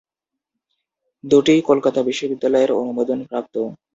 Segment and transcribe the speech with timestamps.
[1.23, 3.55] দুটিই কলকাতা বিশ্ববিদ্যালয়ের অনুমোদন প্রাপ্ত।